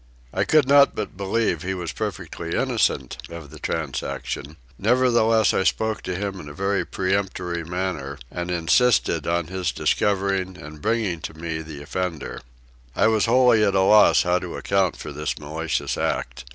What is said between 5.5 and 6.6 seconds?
I spoke to him in a